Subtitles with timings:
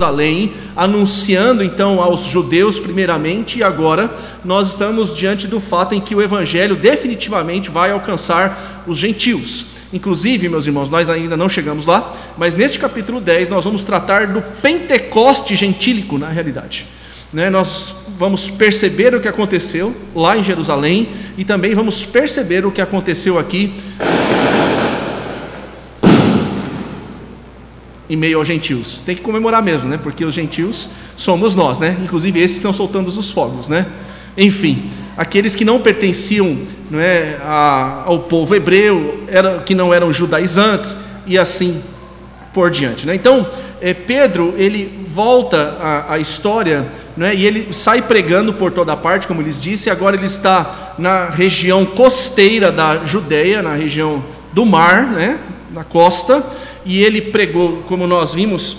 [0.00, 4.10] Jerusalém, anunciando então aos judeus primeiramente, e agora
[4.42, 9.66] nós estamos diante do fato em que o evangelho definitivamente vai alcançar os gentios.
[9.92, 14.28] Inclusive, meus irmãos, nós ainda não chegamos lá, mas neste capítulo 10 nós vamos tratar
[14.28, 16.86] do Pentecoste gentílico na realidade.
[17.32, 22.72] Né, nós vamos perceber o que aconteceu lá em Jerusalém e também vamos perceber o
[22.72, 23.72] que aconteceu aqui
[28.10, 29.00] em meio aos gentios.
[29.06, 29.96] Tem que comemorar mesmo, né?
[30.02, 31.96] Porque os gentios somos nós, né?
[32.02, 33.86] Inclusive esses que estão soltando os fogos, né?
[34.36, 36.58] Enfim, aqueles que não pertenciam
[36.90, 41.80] não é, a, ao povo hebreu, era, que não eram judaizantes e assim
[42.52, 43.06] por diante.
[43.06, 43.14] Né?
[43.14, 43.46] Então,
[43.80, 45.76] é, Pedro ele volta
[46.08, 49.88] à, história né, e ele sai pregando por toda parte, como lhes disse.
[49.88, 55.38] Agora ele está na região costeira da Judéia, na região do mar, né,
[55.72, 56.44] na costa
[56.90, 58.78] e ele pregou, como nós vimos,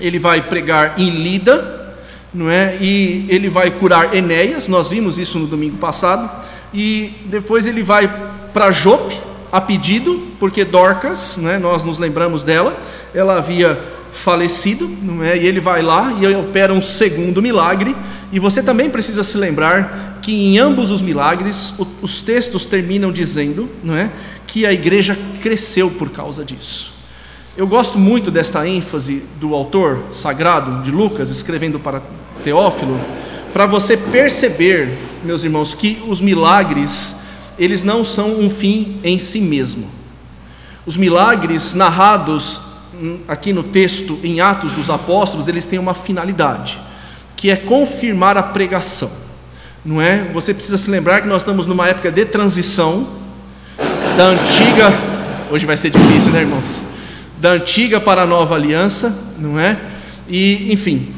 [0.00, 1.94] ele vai pregar em Lida,
[2.34, 2.76] não é?
[2.80, 6.28] E ele vai curar Enéas, nós vimos isso no domingo passado,
[6.74, 8.12] e depois ele vai
[8.52, 9.16] para Jope,
[9.52, 12.76] a pedido, porque Dorcas, né, nós nos lembramos dela,
[13.14, 13.80] ela havia
[14.10, 15.38] falecido, não é?
[15.38, 17.94] E ele vai lá e opera um segundo milagre,
[18.32, 23.68] e você também precisa se lembrar que em ambos os milagres os textos terminam dizendo,
[23.84, 24.10] não é,
[24.48, 26.95] que a igreja cresceu por causa disso.
[27.56, 32.02] Eu gosto muito desta ênfase do autor sagrado de Lucas, escrevendo para
[32.44, 33.00] Teófilo,
[33.50, 34.92] para você perceber,
[35.24, 37.20] meus irmãos, que os milagres,
[37.58, 39.88] eles não são um fim em si mesmo.
[40.84, 42.60] Os milagres narrados
[43.26, 46.78] aqui no texto, em Atos dos Apóstolos, eles têm uma finalidade,
[47.36, 49.10] que é confirmar a pregação.
[49.82, 50.24] Não é?
[50.30, 53.08] Você precisa se lembrar que nós estamos numa época de transição
[54.14, 54.92] da antiga,
[55.50, 56.95] hoje vai ser difícil, né, irmãos?
[57.46, 59.78] Da antiga para a nova aliança, não é?
[60.28, 61.12] E, enfim,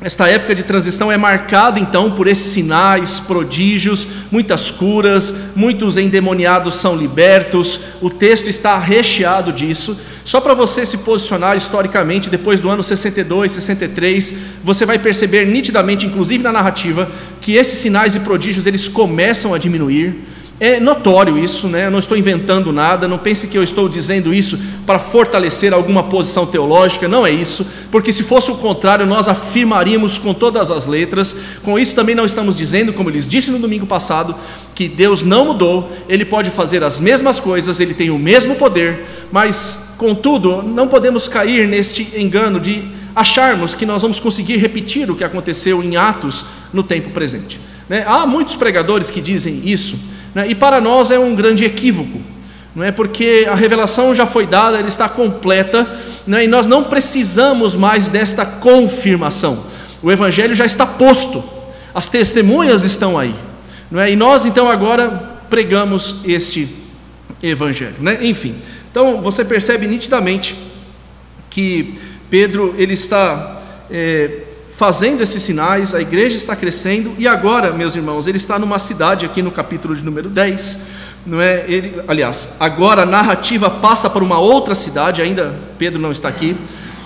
[0.00, 6.74] esta época de transição é marcada então por esses sinais, prodígios, muitas curas, muitos endemoniados
[6.74, 7.78] são libertos.
[8.00, 9.96] O texto está recheado disso.
[10.24, 14.34] Só para você se posicionar historicamente, depois do ano 62, 63,
[14.64, 17.08] você vai perceber nitidamente, inclusive na narrativa,
[17.40, 20.24] que esses sinais e prodígios eles começam a diminuir.
[20.60, 21.86] É notório isso, né?
[21.86, 26.02] eu não estou inventando nada, não pense que eu estou dizendo isso para fortalecer alguma
[26.02, 30.84] posição teológica, não é isso, porque se fosse o contrário, nós afirmaríamos com todas as
[30.84, 31.36] letras.
[31.62, 34.34] Com isso também não estamos dizendo, como lhes disse no domingo passado,
[34.74, 39.04] que Deus não mudou, Ele pode fazer as mesmas coisas, Ele tem o mesmo poder,
[39.30, 42.82] mas, contudo, não podemos cair neste engano de
[43.14, 47.60] acharmos que nós vamos conseguir repetir o que aconteceu em Atos no tempo presente.
[47.88, 48.04] Né?
[48.06, 49.96] Há muitos pregadores que dizem isso.
[50.34, 50.48] Né?
[50.48, 52.20] E para nós é um grande equívoco,
[52.74, 52.92] não é?
[52.92, 55.86] porque a revelação já foi dada, ela está completa,
[56.26, 56.44] né?
[56.44, 59.64] e nós não precisamos mais desta confirmação.
[60.02, 61.42] O Evangelho já está posto,
[61.94, 63.34] as testemunhas estão aí.
[63.90, 64.10] Não é?
[64.10, 66.68] E nós então agora pregamos este
[67.42, 67.96] Evangelho.
[68.00, 68.18] Né?
[68.22, 68.56] Enfim,
[68.90, 70.54] então você percebe nitidamente
[71.48, 71.94] que
[72.28, 73.60] Pedro ele está
[73.90, 74.42] é,
[74.78, 79.26] fazendo esses sinais, a igreja está crescendo, e agora, meus irmãos, ele está numa cidade
[79.26, 80.82] aqui no capítulo de número 10,
[81.26, 81.64] não é?
[81.66, 86.56] Ele, aliás, agora a narrativa passa para uma outra cidade, ainda Pedro não está aqui,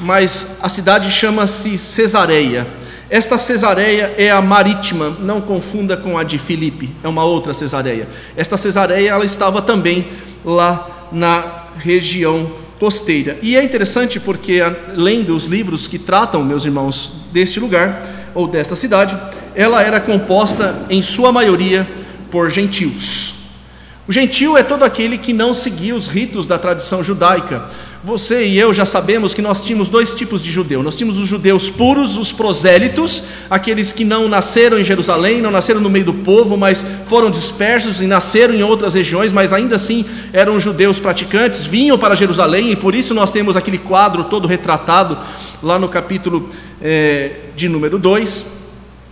[0.03, 2.67] mas a cidade chama-se Cesareia.
[3.09, 8.07] Esta Cesareia é a marítima, não confunda com a de Filipe, é uma outra Cesareia.
[8.37, 10.09] Esta Cesareia ela estava também
[10.45, 11.43] lá na
[11.79, 13.39] região costeira.
[13.41, 14.61] E é interessante porque,
[14.97, 18.03] lendo os livros que tratam, meus irmãos, deste lugar
[18.35, 19.17] ou desta cidade,
[19.55, 21.89] ela era composta, em sua maioria,
[22.29, 23.35] por gentios.
[24.09, 27.69] O gentio é todo aquele que não seguia os ritos da tradição judaica,
[28.05, 30.83] você e eu já sabemos que nós tínhamos dois tipos de judeu.
[30.83, 35.81] Nós tínhamos os judeus puros, os prosélitos, aqueles que não nasceram em Jerusalém, não nasceram
[35.81, 40.05] no meio do povo, mas foram dispersos e nasceram em outras regiões, mas ainda assim
[40.33, 45.17] eram judeus praticantes, vinham para Jerusalém e por isso nós temos aquele quadro todo retratado
[45.63, 46.49] lá no capítulo
[46.81, 48.63] é, de número 2.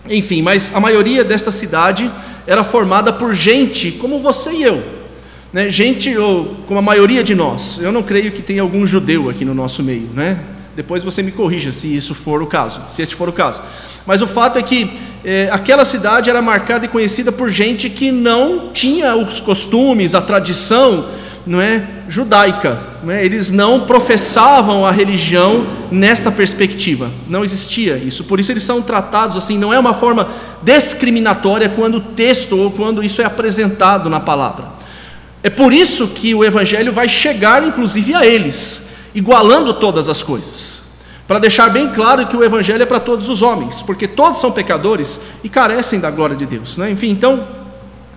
[0.09, 2.11] Enfim, mas a maioria desta cidade
[2.45, 5.00] era formada por gente como você e eu
[5.53, 5.69] né?
[5.69, 9.43] Gente, ou como a maioria de nós, eu não creio que tenha algum judeu aqui
[9.43, 10.39] no nosso meio, né?
[10.75, 13.61] Depois você me corrija se isso for o caso, se este for o caso.
[14.05, 14.89] Mas o fato é que
[15.23, 20.21] é, aquela cidade era marcada e conhecida por gente que não tinha os costumes, a
[20.21, 21.07] tradição,
[21.45, 22.81] não é, judaica.
[23.03, 23.23] Não é?
[23.23, 27.09] Eles não professavam a religião nesta perspectiva.
[27.27, 28.23] Não existia isso.
[28.23, 29.57] Por isso eles são tratados assim.
[29.57, 30.29] Não é uma forma
[30.61, 34.80] discriminatória quando o texto ou quando isso é apresentado na palavra.
[35.43, 40.81] É por isso que o Evangelho vai chegar, inclusive, a eles, igualando todas as coisas.
[41.27, 44.51] para deixar bem claro que o evangelho é para todos os homens, porque todos são
[44.51, 46.91] pecadores e carecem da glória de Deus, né?
[46.91, 47.47] Enfim, então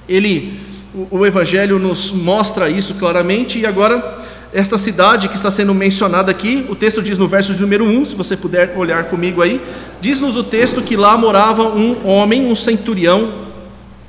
[0.08, 0.60] ele
[0.92, 4.20] o, o evangelho nos mostra isso claramente e agora
[4.52, 8.04] esta cidade que está sendo mencionada aqui, o texto diz no verso de número 1,
[8.04, 9.60] se você puder olhar comigo aí,
[10.00, 13.32] diz-nos o texto que lá morava um homem, um centurião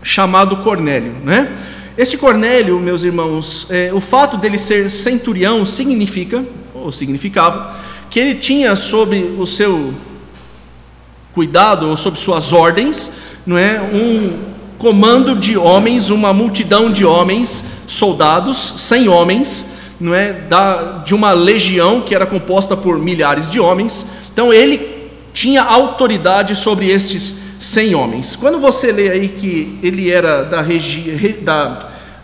[0.04, 1.52] chamado Cornélio, né?
[1.98, 6.44] Este Cornélio, meus irmãos, é, o fato dele ser centurião significa,
[6.74, 7.74] ou significava,
[8.10, 9.94] que ele tinha sob o seu
[11.34, 13.14] cuidado, ou sob suas ordens,
[13.46, 14.40] não é, um
[14.78, 21.32] comando de homens, uma multidão de homens, soldados, cem homens, não é, da, de uma
[21.32, 24.06] legião que era composta por milhares de homens.
[24.34, 28.36] Então ele tinha autoridade sobre estes cem homens.
[28.36, 31.78] Quando você lê aí que ele era da, regi, da,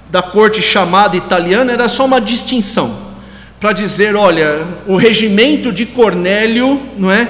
[0.09, 3.11] da corte chamada italiana, era só uma distinção
[3.59, 7.27] para dizer, olha, o regimento de Cornélio, não é?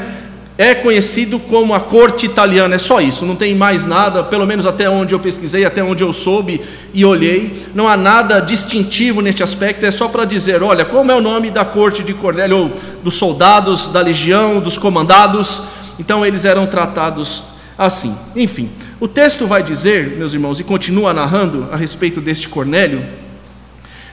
[0.58, 4.66] é conhecido como a corte italiana, é só isso, não tem mais nada, pelo menos
[4.66, 6.62] até onde eu pesquisei, até onde eu soube
[6.94, 11.16] e olhei, não há nada distintivo neste aspecto, é só para dizer, olha, como é
[11.16, 12.72] o nome da corte de Cornélio, ou
[13.04, 15.64] dos soldados, da legião, dos comandados,
[15.98, 18.15] então eles eram tratados assim.
[18.35, 18.69] Enfim,
[19.00, 23.03] o texto vai dizer, meus irmãos, e continua narrando a respeito deste Cornélio,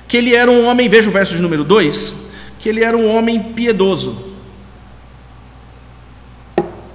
[0.06, 2.28] que ele era um homem, veja o verso de número 2,
[2.58, 4.28] que ele era um homem piedoso,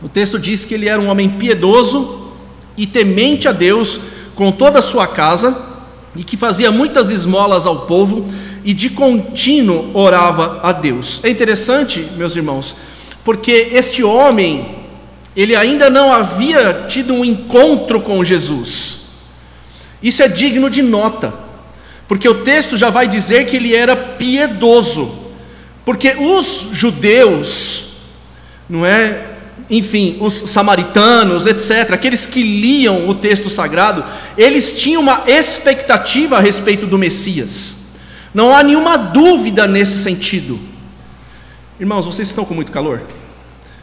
[0.03, 2.27] o texto diz que ele era um homem piedoso
[2.75, 4.01] e temente a Deus
[4.35, 5.69] com toda a sua casa
[6.13, 8.27] e que fazia muitas esmolas ao povo
[8.65, 11.21] e de contínuo orava a Deus.
[11.23, 12.75] É interessante, meus irmãos,
[13.23, 14.82] porque este homem,
[15.35, 18.99] ele ainda não havia tido um encontro com Jesus.
[20.01, 21.33] Isso é digno de nota,
[22.07, 25.11] porque o texto já vai dizer que ele era piedoso,
[25.85, 27.85] porque os judeus,
[28.69, 29.27] não é,
[29.69, 34.03] enfim, os samaritanos, etc., aqueles que liam o texto sagrado,
[34.37, 37.83] eles tinham uma expectativa a respeito do Messias.
[38.33, 40.59] Não há nenhuma dúvida nesse sentido.
[41.79, 43.01] Irmãos, vocês estão com muito calor?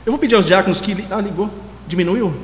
[0.04, 1.04] Eu vou pedir aos diáconos que.
[1.10, 1.50] Ah, ligou?
[1.86, 2.34] Diminuiu?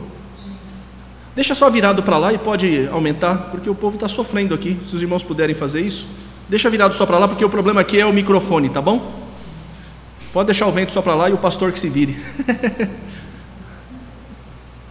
[1.35, 4.79] Deixa só virado para lá e pode aumentar, porque o povo está sofrendo aqui.
[4.85, 6.07] Se os irmãos puderem fazer isso,
[6.49, 9.27] deixa virado só para lá, porque o problema aqui é o microfone, tá bom?
[10.33, 12.17] Pode deixar o vento só para lá e o pastor que se vire.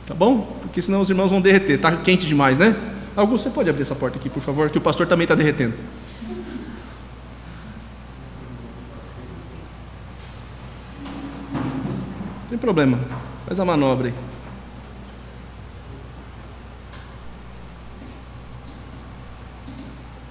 [0.08, 0.42] Tá bom?
[0.62, 1.78] Porque senão os irmãos vão derreter.
[1.78, 2.76] Está quente demais, né?
[3.16, 5.76] Augusto, você pode abrir essa porta aqui, por favor, que o pastor também está derretendo.
[12.44, 13.00] Não tem problema.
[13.46, 14.14] Faz a manobra aí.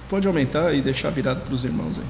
[0.09, 2.05] Pode aumentar e deixar virado para os irmãos aí.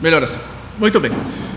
[0.00, 0.40] Melhor assim.
[0.76, 1.12] Muito bem.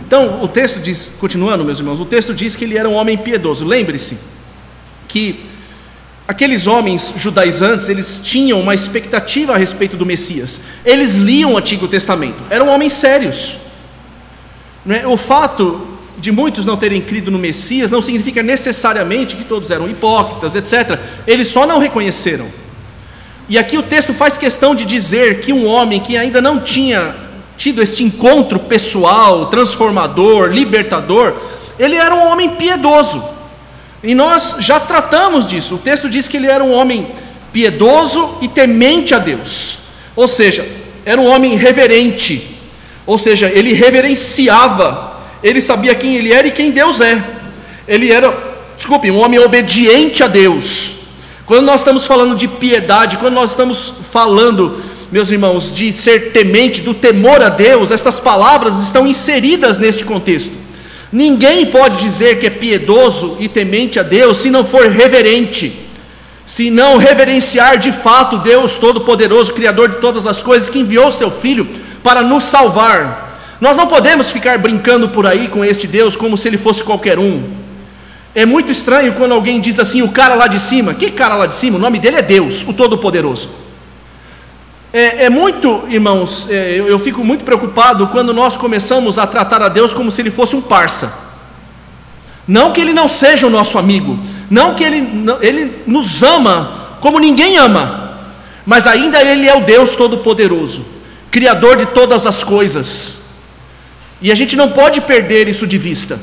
[0.06, 3.18] Então, o texto diz, continuando, meus irmãos, o texto diz que ele era um homem
[3.18, 3.66] piedoso.
[3.66, 4.20] Lembre-se
[5.08, 5.57] que
[6.28, 10.62] aqueles homens judaizantes, eles tinham uma expectativa a respeito do Messias.
[10.84, 12.44] Eles liam o Antigo Testamento.
[12.50, 13.58] Eram homens sérios.
[14.90, 15.08] É?
[15.08, 15.88] O fato
[16.18, 21.00] de muitos não terem crido no Messias não significa necessariamente que todos eram hipócritas, etc.
[21.26, 22.48] Eles só não reconheceram.
[23.48, 27.16] E aqui o texto faz questão de dizer que um homem que ainda não tinha
[27.56, 31.34] tido este encontro pessoal, transformador, libertador,
[31.80, 33.37] ele era um homem piedoso.
[34.04, 35.76] E nós já tratamos disso.
[35.76, 37.08] O texto diz que ele era um homem
[37.52, 39.80] piedoso e temente a Deus.
[40.16, 40.68] Ou seja,
[41.06, 42.58] era um homem reverente.
[43.06, 45.18] Ou seja, ele reverenciava.
[45.42, 47.22] Ele sabia quem ele era e quem Deus é.
[47.88, 48.36] Ele era,
[48.76, 50.94] desculpe, um homem obediente a Deus.
[51.46, 56.82] Quando nós estamos falando de piedade, quando nós estamos falando meus irmãos, de ser temente,
[56.82, 60.52] do temor a Deus, estas palavras estão inseridas neste contexto.
[61.12, 65.88] Ninguém pode dizer que é piedoso e temente a Deus se não for reverente,
[66.46, 71.32] se não reverenciar de fato Deus Todo-Poderoso, Criador de todas as coisas, que enviou seu
[71.32, 71.68] Filho
[72.04, 73.28] para nos salvar.
[73.60, 77.18] Nós não podemos ficar brincando por aí com este Deus como se ele fosse qualquer
[77.18, 77.42] um.
[78.36, 80.94] É muito estranho quando alguém diz assim, o cara lá de cima.
[80.94, 81.78] Que cara lá de cima?
[81.78, 83.50] O nome dele é Deus, o Todo-Poderoso.
[84.94, 89.62] É, é muito, irmãos, é, eu, eu fico muito preocupado quando nós começamos a tratar
[89.62, 91.14] a Deus como se ele fosse um parça.
[92.48, 94.18] Não que ele não seja o nosso amigo,
[94.50, 98.18] não que ele, ele nos ama como ninguém ama,
[98.66, 100.86] mas ainda ele é o Deus Todo-Poderoso,
[101.30, 103.28] Criador de todas as coisas,
[104.22, 106.18] e a gente não pode perder isso de vista.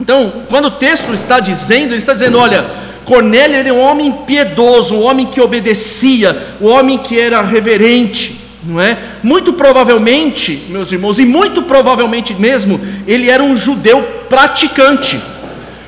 [0.00, 2.64] Então, quando o texto está dizendo, ele está dizendo: olha,
[3.04, 8.80] Cornélio era um homem piedoso, um homem que obedecia, um homem que era reverente, não
[8.80, 8.96] é?
[9.22, 15.20] Muito provavelmente, meus irmãos, e muito provavelmente mesmo, ele era um judeu praticante,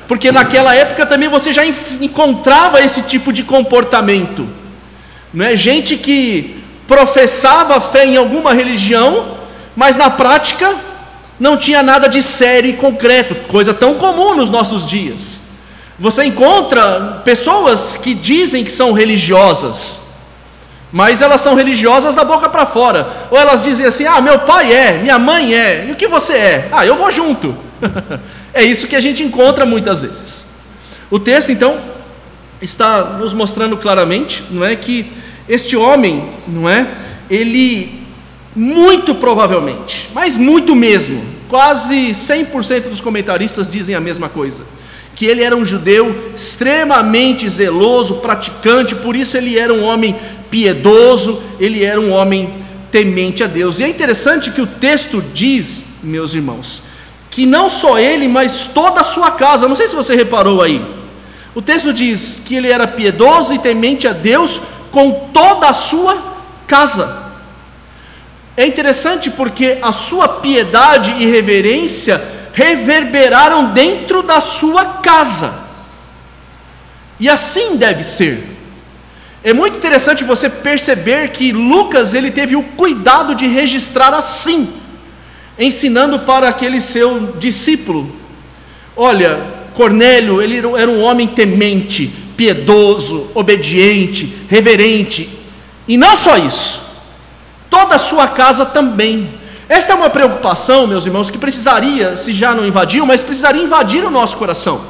[0.07, 4.47] porque naquela época também você já encontrava esse tipo de comportamento,
[5.33, 5.55] não é?
[5.55, 9.37] Gente que professava fé em alguma religião,
[9.75, 10.73] mas na prática
[11.39, 15.44] não tinha nada de sério e concreto, coisa tão comum nos nossos dias.
[15.97, 20.05] Você encontra pessoas que dizem que são religiosas,
[20.91, 23.07] mas elas são religiosas da boca para fora.
[23.31, 26.33] Ou elas dizem assim: ah, meu pai é, minha mãe é, e o que você
[26.33, 26.69] é?
[26.71, 27.55] Ah, eu vou junto.
[28.53, 30.47] é isso que a gente encontra muitas vezes.
[31.09, 31.79] O texto, então,
[32.61, 35.11] está nos mostrando claramente, não é, que
[35.47, 36.87] este homem, não é,
[37.29, 38.01] ele
[38.55, 44.63] muito provavelmente, mas muito mesmo, quase 100% dos comentaristas dizem a mesma coisa.
[45.15, 50.15] Que ele era um judeu extremamente zeloso, praticante, por isso ele era um homem
[50.51, 52.53] piedoso, ele era um homem
[52.91, 53.79] temente a Deus.
[53.79, 56.83] E é interessante que o texto diz, meus irmãos,
[57.29, 60.81] que não só ele, mas toda a sua casa, não sei se você reparou aí.
[61.53, 66.17] O texto diz que ele era piedoso e temente a Deus com toda a sua
[66.67, 67.23] casa.
[68.57, 72.21] É interessante porque a sua piedade e reverência
[72.55, 75.65] reverberaram dentro da sua casa.
[77.19, 78.55] E assim deve ser.
[79.43, 84.69] É muito interessante você perceber que Lucas ele teve o cuidado de registrar assim,
[85.59, 88.09] ensinando para aquele seu discípulo.
[88.95, 89.37] Olha,
[89.73, 92.07] Cornélio, ele era um homem temente,
[92.37, 95.29] piedoso, obediente, reverente.
[95.87, 96.81] E não só isso,
[97.69, 99.29] toda a sua casa também.
[99.67, 104.03] Esta é uma preocupação, meus irmãos, que precisaria, se já não invadiu, mas precisaria invadir
[104.03, 104.81] o nosso coração.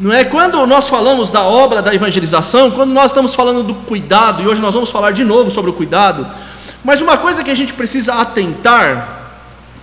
[0.00, 0.24] Não é?
[0.24, 4.62] Quando nós falamos da obra da evangelização, quando nós estamos falando do cuidado, e hoje
[4.62, 6.26] nós vamos falar de novo sobre o cuidado,
[6.82, 9.34] mas uma coisa que a gente precisa atentar,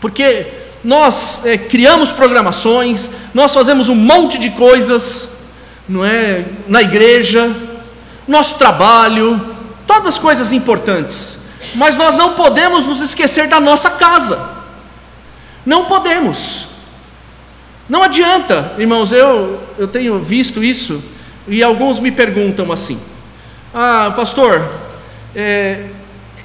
[0.02, 0.48] porque
[0.84, 5.54] nós é, criamos programações, nós fazemos um monte de coisas,
[5.88, 7.50] não é, na igreja,
[8.28, 9.40] nosso trabalho,
[9.86, 11.39] todas coisas importantes,
[11.76, 14.40] mas nós não podemos nos esquecer da nossa casa.
[15.66, 16.68] Não podemos.
[17.88, 21.04] Não adianta, irmãos, eu, eu tenho visto isso
[21.48, 23.00] e alguns me perguntam assim:
[23.74, 24.70] Ah, pastor,
[25.36, 25.88] é,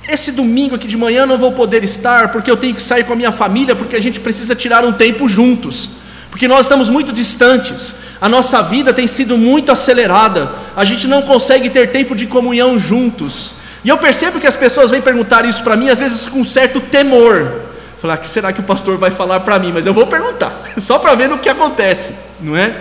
[0.09, 3.13] esse domingo aqui de manhã não vou poder estar porque eu tenho que sair com
[3.13, 5.91] a minha família porque a gente precisa tirar um tempo juntos
[6.35, 11.23] porque nós estamos muito distantes, a nossa vida tem sido muito acelerada, a gente não
[11.23, 13.55] consegue ter tempo de comunhão juntos.
[13.85, 16.81] E eu percebo que as pessoas vêm perguntar isso para mim, às vezes com certo
[16.81, 17.61] temor.
[17.99, 19.73] Falar, ah, que será que o pastor vai falar para mim?
[19.73, 22.81] Mas eu vou perguntar, só para ver no que acontece, não é?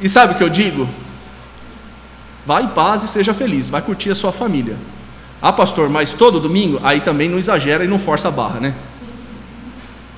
[0.00, 0.88] E sabe o que eu digo?
[2.46, 4.76] Vá em paz e seja feliz, vai curtir a sua família.
[5.40, 6.80] Ah, pastor, mas todo domingo?
[6.82, 8.74] Aí também não exagera e não força a barra, né?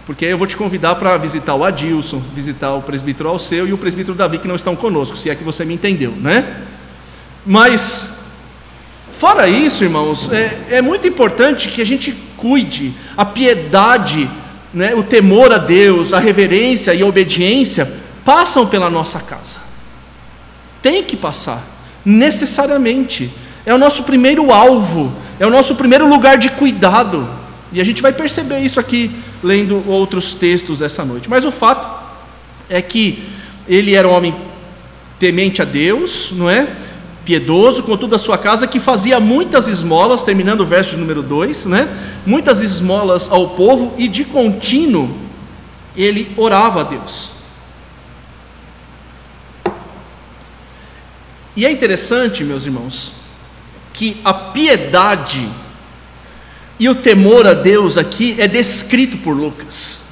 [0.06, 3.78] Porque eu vou te convidar para visitar o Adilson, visitar o presbítero Alceu e o
[3.78, 6.62] presbítero Davi que não estão conosco, se é que você me entendeu, né?
[7.44, 8.15] Mas,
[9.18, 14.28] fora isso, irmãos, é, é muito importante que a gente cuide, a piedade,
[14.72, 17.90] né, o temor a Deus, a reverência e a obediência
[18.24, 19.60] passam pela nossa casa.
[20.82, 21.62] Tem que passar,
[22.04, 23.30] necessariamente.
[23.64, 27.28] É o nosso primeiro alvo, é o nosso primeiro lugar de cuidado.
[27.72, 29.10] E a gente vai perceber isso aqui
[29.42, 31.28] lendo outros textos essa noite.
[31.28, 31.88] Mas o fato
[32.68, 33.24] é que
[33.66, 34.34] ele era um homem
[35.18, 36.68] temente a Deus, não é?
[37.26, 41.66] Piedoso com toda a sua casa, que fazia muitas esmolas, terminando o verso número 2,
[41.66, 41.88] né?
[42.24, 45.14] Muitas esmolas ao povo e de contínuo
[45.96, 47.30] ele orava a Deus.
[51.56, 53.12] E é interessante, meus irmãos,
[53.92, 55.48] que a piedade
[56.78, 60.10] e o temor a Deus aqui é descrito por Lucas.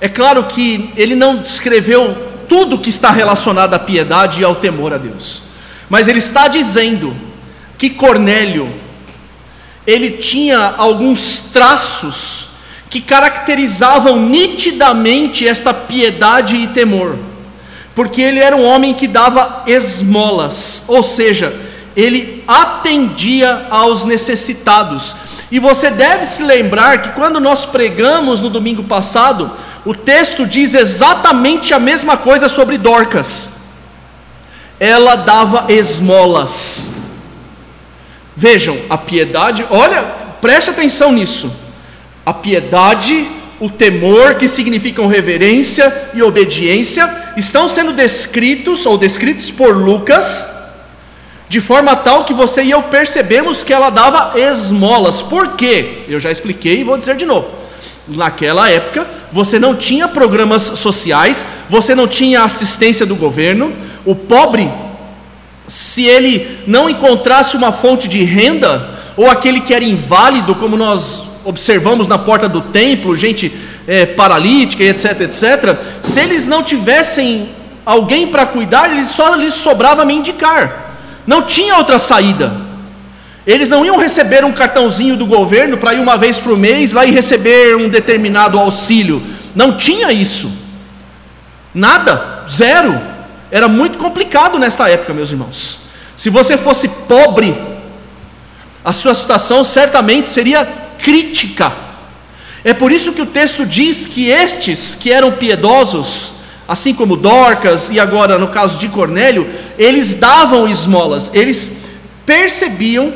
[0.00, 2.16] É claro que ele não descreveu
[2.48, 5.42] tudo que está relacionado à piedade e ao temor a Deus,
[5.92, 7.14] mas ele está dizendo
[7.76, 8.72] que Cornélio
[9.86, 12.46] ele tinha alguns traços
[12.88, 17.18] que caracterizavam nitidamente esta piedade e temor,
[17.94, 21.54] porque ele era um homem que dava esmolas, ou seja,
[21.94, 25.14] ele atendia aos necessitados,
[25.50, 29.50] e você deve se lembrar que quando nós pregamos no domingo passado,
[29.84, 33.61] o texto diz exatamente a mesma coisa sobre Dorcas.
[34.78, 36.96] Ela dava esmolas.
[38.34, 40.02] Vejam, a piedade, olha,
[40.40, 41.52] preste atenção nisso.
[42.24, 43.26] A piedade,
[43.60, 50.52] o temor, que significam reverência e obediência, estão sendo descritos ou descritos por Lucas
[51.52, 55.20] de forma tal que você e eu percebemos que ela dava esmolas.
[55.20, 56.04] Por quê?
[56.08, 57.61] Eu já expliquei e vou dizer de novo.
[58.08, 63.72] Naquela época, você não tinha programas sociais, você não tinha assistência do governo.
[64.04, 64.70] O pobre,
[65.68, 71.22] se ele não encontrasse uma fonte de renda, ou aquele que era inválido, como nós
[71.44, 73.52] observamos na porta do templo, gente
[73.86, 77.48] é, paralítica, etc, etc, se eles não tivessem
[77.84, 80.96] alguém para cuidar, eles só lhes sobrava mendicar.
[81.26, 82.52] Não tinha outra saída.
[83.46, 87.04] Eles não iam receber um cartãozinho do governo para ir uma vez por mês lá
[87.04, 89.22] e receber um determinado auxílio.
[89.54, 90.50] Não tinha isso.
[91.74, 93.00] Nada, zero.
[93.50, 95.78] Era muito complicado nesta época, meus irmãos.
[96.16, 97.56] Se você fosse pobre,
[98.84, 100.64] a sua situação certamente seria
[100.98, 101.72] crítica.
[102.64, 106.34] É por isso que o texto diz que estes que eram piedosos,
[106.68, 111.72] assim como Dorcas e agora no caso de Cornélio, eles davam esmolas, eles
[112.24, 113.12] percebiam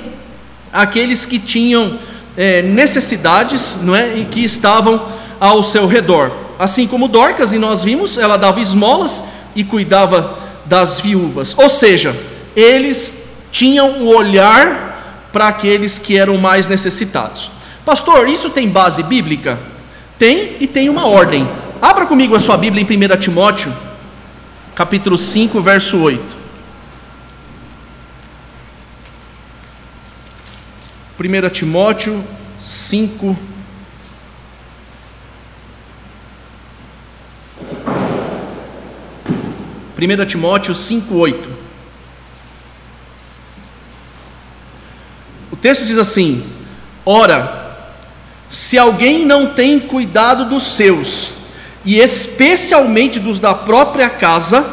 [0.77, 1.99] aqueles que tinham
[2.37, 5.03] é, necessidades não é, e que estavam
[5.41, 6.31] ao seu redor.
[6.59, 9.23] Assim como Dorcas, e nós vimos, ela dava esmolas
[9.55, 11.55] e cuidava das viúvas.
[11.57, 12.15] Ou seja,
[12.55, 17.51] eles tinham o olhar para aqueles que eram mais necessitados.
[17.85, 19.59] Pastor, isso tem base bíblica?
[20.19, 21.49] Tem e tem uma ordem.
[21.81, 23.73] Abra comigo a sua Bíblia em 1 Timóteo,
[24.75, 26.36] capítulo 5, verso 8.
[31.19, 32.23] 1 Timóteo
[32.61, 33.35] 5,
[39.95, 41.49] Primeira Timóteo 5:8.
[45.51, 46.45] O texto diz assim:
[47.07, 47.79] Ora,
[48.51, 51.33] se alguém não tem cuidado dos seus,
[51.83, 54.67] e especialmente dos da própria casa,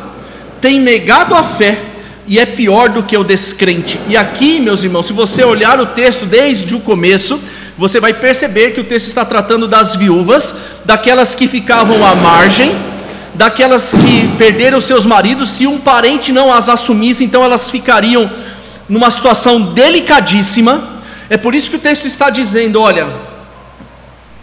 [0.59, 1.92] tem negado a fé
[2.27, 3.99] e é pior do que o descrente.
[4.07, 7.39] E aqui, meus irmãos, se você olhar o texto desde o começo,
[7.77, 12.73] você vai perceber que o texto está tratando das viúvas, daquelas que ficavam à margem,
[13.33, 18.29] daquelas que perderam seus maridos, se um parente não as assumisse, então elas ficariam
[18.87, 21.01] numa situação delicadíssima.
[21.29, 23.07] É por isso que o texto está dizendo: olha,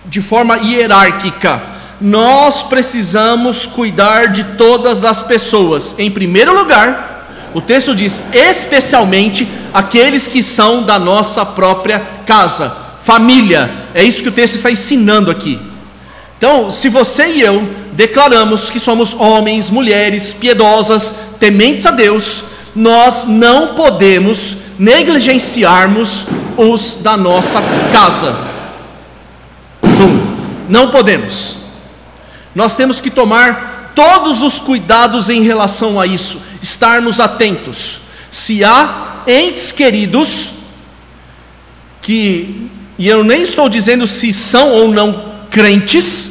[0.06, 1.62] de forma hierárquica,
[2.00, 5.94] nós precisamos cuidar de todas as pessoas.
[5.98, 7.19] Em primeiro lugar,
[7.54, 13.70] o texto diz: especialmente aqueles que são da nossa própria casa, família.
[13.94, 15.58] É isso que o texto está ensinando aqui.
[16.38, 23.26] Então, se você e eu declaramos que somos homens, mulheres piedosas, tementes a Deus, nós
[23.26, 26.24] não podemos negligenciarmos
[26.56, 27.60] os da nossa
[27.92, 28.36] casa.
[30.68, 31.56] Não podemos.
[32.54, 38.00] Nós temos que tomar todos os cuidados em relação a isso estarmos atentos.
[38.30, 40.48] Se há entes queridos
[42.00, 46.30] que, e eu nem estou dizendo se são ou não crentes,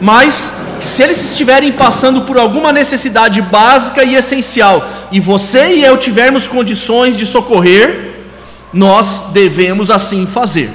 [0.00, 5.96] mas se eles estiverem passando por alguma necessidade básica e essencial, e você e eu
[5.98, 8.10] tivermos condições de socorrer,
[8.72, 10.70] nós devemos assim fazer.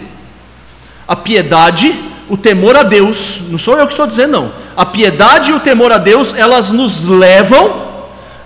[1.08, 1.94] A piedade,
[2.30, 4.52] o temor a Deus, não sou eu que estou dizendo, não.
[4.76, 7.86] A piedade e o temor a Deus, elas nos levam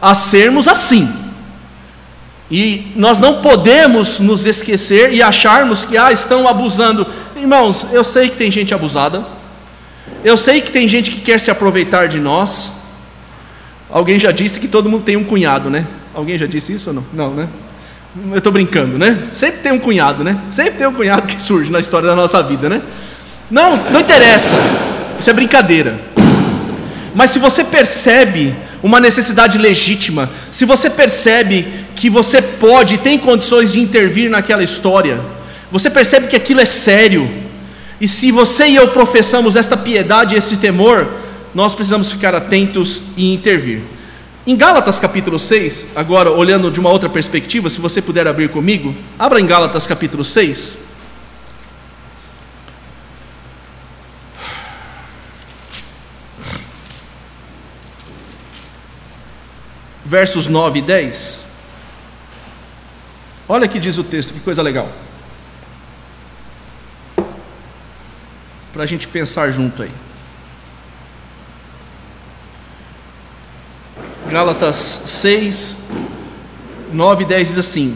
[0.02, 1.10] a sermos assim.
[2.52, 7.06] E nós não podemos nos esquecer e acharmos que ah, estão abusando.
[7.36, 9.24] Irmãos, eu sei que tem gente abusada.
[10.24, 12.74] Eu sei que tem gente que quer se aproveitar de nós.
[13.90, 15.88] Alguém já disse que todo mundo tem um cunhado, né?
[16.14, 17.06] Alguém já disse isso ou não?
[17.14, 17.48] Não, né?
[18.32, 19.28] Eu estou brincando, né?
[19.32, 20.40] Sempre tem um cunhado, né?
[20.50, 22.82] Sempre tem um cunhado que surge na história da nossa vida, né?
[23.50, 24.56] Não, não interessa.
[25.20, 26.00] Isso é brincadeira.
[27.16, 33.74] Mas se você percebe uma necessidade legítima, se você percebe que você pode, tem condições
[33.74, 35.20] de intervir naquela história,
[35.72, 37.30] você percebe que aquilo é sério,
[38.00, 41.08] e se você e eu professamos esta piedade e esse temor,
[41.54, 43.82] nós precisamos ficar atentos e intervir.
[44.48, 48.96] Em Gálatas capítulo 6, agora olhando de uma outra perspectiva, se você puder abrir comigo,
[49.18, 50.89] abra em Gálatas capítulo 6.
[60.10, 61.44] Versos 9 e 10.
[63.48, 64.92] Olha que diz o texto, que coisa legal.
[68.74, 69.92] Para a gente pensar junto aí.
[74.28, 75.78] Gálatas 6,
[76.92, 77.96] 9 e 10 diz assim: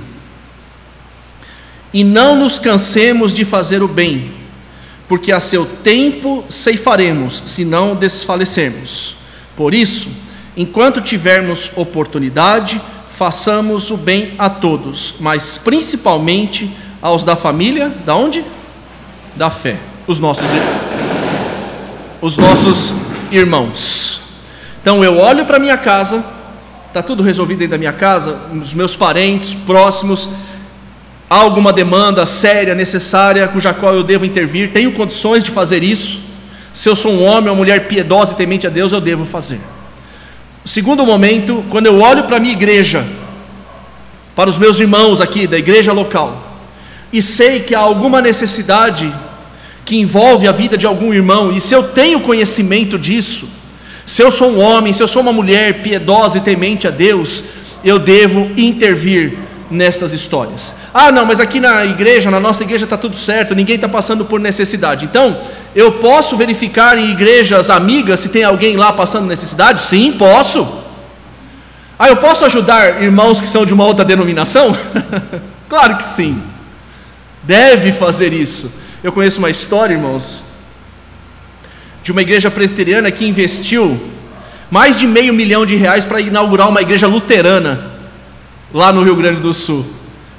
[1.92, 4.32] E não nos cansemos de fazer o bem,
[5.08, 9.16] porque a seu tempo ceifaremos, se não desfalecermos.
[9.56, 10.10] Por isso,
[10.56, 16.70] Enquanto tivermos oportunidade, façamos o bem a todos, mas principalmente
[17.02, 18.44] aos da família, da onde?
[19.36, 20.48] Da fé, os nossos
[22.22, 22.94] os nossos
[23.32, 24.22] irmãos.
[24.82, 26.24] Então eu olho para minha casa,
[26.88, 30.30] está tudo resolvido dentro da minha casa, os meus parentes próximos,
[31.30, 36.22] há alguma demanda séria, necessária, cuja qual eu devo intervir, tenho condições de fazer isso.
[36.74, 39.60] Se eu sou um homem ou mulher piedosa e temente a Deus, eu devo fazer.
[40.66, 43.06] O segundo momento, quando eu olho para a minha igreja,
[44.36, 46.42] para os meus irmãos aqui da igreja local,
[47.12, 49.14] e sei que há alguma necessidade
[49.84, 53.48] que envolve a vida de algum irmão, e se eu tenho conhecimento disso,
[54.06, 57.44] se eu sou um homem, se eu sou uma mulher piedosa e temente a Deus,
[57.84, 59.38] eu devo intervir
[59.74, 60.74] nestas histórias.
[60.94, 64.24] Ah, não, mas aqui na igreja, na nossa igreja está tudo certo, ninguém está passando
[64.24, 65.06] por necessidade.
[65.06, 65.42] Então,
[65.76, 69.82] eu posso verificar em igrejas amigas se tem alguém lá passando necessidade?
[69.82, 70.82] Sim, posso.
[71.98, 74.78] Ah, eu posso ajudar irmãos que são de uma outra denominação?
[75.68, 76.42] claro que sim.
[77.42, 78.72] Deve fazer isso.
[79.04, 80.44] Eu conheço uma história, irmãos,
[82.04, 84.00] de uma igreja presbiteriana que investiu
[84.70, 87.93] mais de meio milhão de reais para inaugurar uma igreja luterana
[88.74, 89.86] lá no Rio Grande do Sul.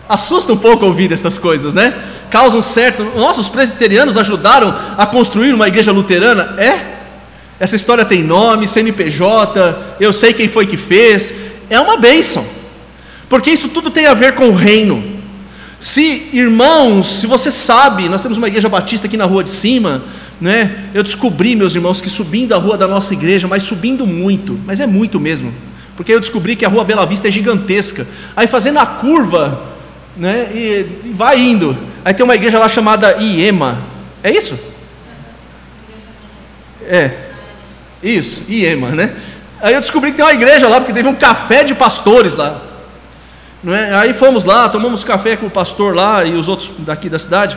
[0.09, 1.95] Assusta um pouco ouvir essas coisas, né?
[2.31, 3.03] Causa um certo.
[3.17, 6.55] Nossa, os presbiterianos ajudaram a construir uma igreja luterana?
[6.59, 6.95] É?
[7.59, 11.35] Essa história tem nome, CNPJ, eu sei quem foi que fez.
[11.71, 12.45] É uma bênção,
[13.29, 15.15] porque isso tudo tem a ver com o reino.
[15.79, 20.03] Se, irmãos, se você sabe, nós temos uma igreja batista aqui na rua de cima,
[20.41, 20.89] né?
[20.93, 24.81] Eu descobri, meus irmãos, que subindo a rua da nossa igreja, mas subindo muito, mas
[24.81, 25.53] é muito mesmo,
[25.97, 28.07] porque eu descobri que a rua Bela Vista é gigantesca.
[28.35, 29.63] Aí fazendo a curva,
[30.17, 30.51] né?
[30.53, 31.77] E, e vai indo.
[32.05, 33.79] Aí tem uma igreja lá chamada Iema.
[34.23, 34.59] É isso?
[36.83, 37.11] É.
[38.03, 39.15] Isso, Iema, né?
[39.61, 42.61] Aí eu descobri que tem uma igreja lá, porque teve um café de pastores lá.
[43.67, 43.95] É?
[43.95, 47.57] Aí fomos lá, tomamos café com o pastor lá e os outros daqui da cidade.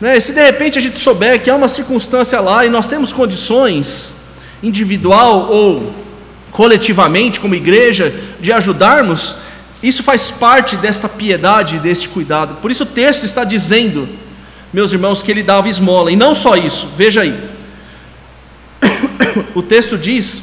[0.00, 0.20] Não é?
[0.20, 4.14] Se de repente a gente souber que há uma circunstância lá e nós temos condições,
[4.62, 5.92] individual ou
[6.50, 9.36] coletivamente, como igreja, de ajudarmos,
[9.82, 12.56] isso faz parte desta piedade, deste cuidado.
[12.56, 14.08] Por isso o texto está dizendo,
[14.72, 16.10] meus irmãos, que ele dava esmola.
[16.10, 17.38] E não só isso, veja aí.
[19.54, 20.42] O texto diz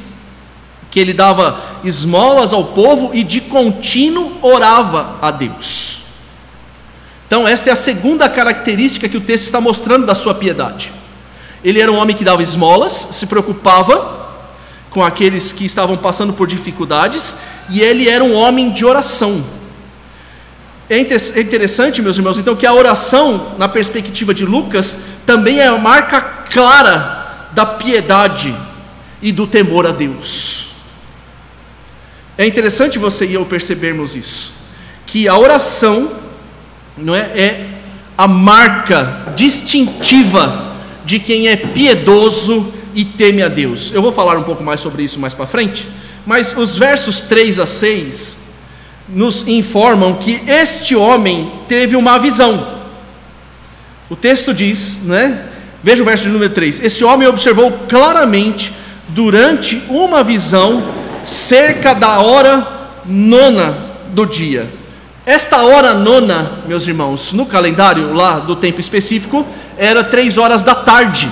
[0.89, 6.03] que ele dava esmolas ao povo e de contínuo orava a Deus.
[7.27, 10.93] Então, esta é a segunda característica que o texto está mostrando da sua piedade.
[11.63, 14.24] Ele era um homem que dava esmolas, se preocupava
[14.95, 17.35] com aqueles que estavam passando por dificuldades,
[17.69, 19.43] e ele era um homem de oração.
[20.89, 25.67] É, é interessante, meus irmãos, então, que a oração, na perspectiva de Lucas, também é
[25.67, 28.55] a marca clara da piedade
[29.21, 30.67] e do temor a Deus.
[32.37, 34.53] É interessante você e eu percebermos isso,
[35.05, 36.09] que a oração
[36.97, 37.67] não é, é
[38.17, 43.91] a marca distintiva de quem é piedoso e teme a Deus.
[43.93, 45.87] Eu vou falar um pouco mais sobre isso mais para frente,
[46.25, 48.45] mas os versos 3 a 6
[49.07, 52.75] nos informam que este homem teve uma visão.
[54.09, 55.49] O texto diz, né?
[55.83, 58.71] Veja o verso de número 3: Esse homem observou claramente
[59.09, 60.83] durante uma visão
[61.23, 62.67] cerca da hora
[63.05, 63.77] nona
[64.07, 64.67] do dia.
[65.25, 69.45] Esta hora nona, meus irmãos, no calendário lá do tempo específico,
[69.77, 71.29] era três horas da tarde.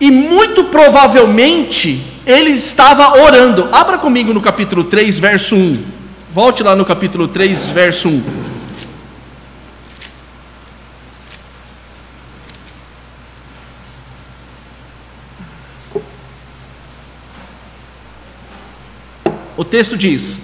[0.00, 3.68] E muito provavelmente ele estava orando.
[3.70, 5.84] Abra comigo no capítulo 3, verso 1.
[6.32, 8.54] Volte lá no capítulo 3, verso 1.
[19.56, 20.40] O texto diz: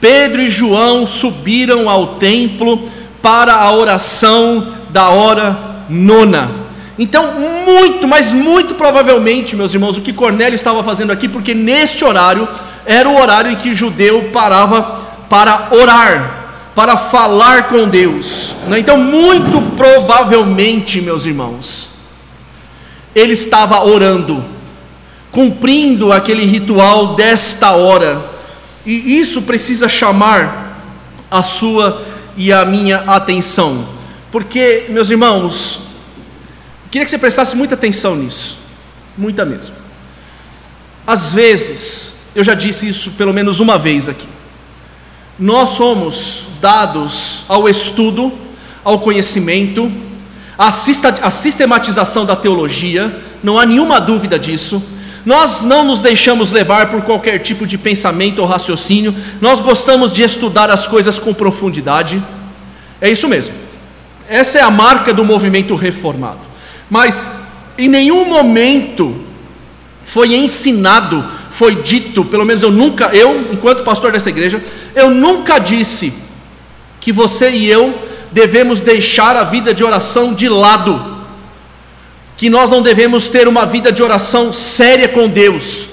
[0.00, 2.88] Pedro e João subiram ao templo
[3.22, 6.69] para a oração da hora nona.
[7.02, 12.04] Então, muito, mas muito provavelmente, meus irmãos, o que Cornélio estava fazendo aqui, porque neste
[12.04, 12.46] horário
[12.84, 18.52] era o horário em que o judeu parava para orar, para falar com Deus.
[18.68, 18.80] Né?
[18.80, 21.90] Então, muito provavelmente, meus irmãos,
[23.14, 24.44] ele estava orando,
[25.32, 28.22] cumprindo aquele ritual desta hora,
[28.84, 30.76] e isso precisa chamar
[31.30, 32.02] a sua
[32.36, 33.88] e a minha atenção,
[34.30, 35.88] porque, meus irmãos,
[36.90, 38.58] Queria que você prestasse muita atenção nisso,
[39.16, 39.74] muita mesmo.
[41.06, 44.28] Às vezes, eu já disse isso pelo menos uma vez aqui,
[45.38, 48.32] nós somos dados ao estudo,
[48.84, 49.90] ao conhecimento,
[50.58, 50.70] à
[51.30, 54.82] sistematização da teologia, não há nenhuma dúvida disso,
[55.24, 60.22] nós não nos deixamos levar por qualquer tipo de pensamento ou raciocínio, nós gostamos de
[60.22, 62.22] estudar as coisas com profundidade.
[63.00, 63.54] É isso mesmo.
[64.28, 66.49] Essa é a marca do movimento reformado.
[66.90, 67.28] Mas
[67.78, 69.14] em nenhum momento
[70.02, 74.62] foi ensinado, foi dito, pelo menos eu nunca, eu, enquanto pastor dessa igreja,
[74.94, 76.12] eu nunca disse
[77.00, 77.94] que você e eu
[78.32, 81.18] devemos deixar a vida de oração de lado,
[82.36, 85.86] que nós não devemos ter uma vida de oração séria com Deus,